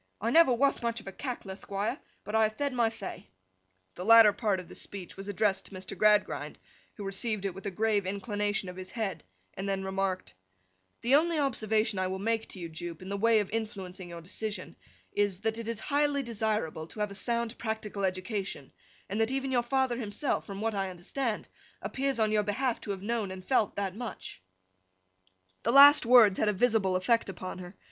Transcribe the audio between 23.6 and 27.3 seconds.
that much.' The last words had a visible effect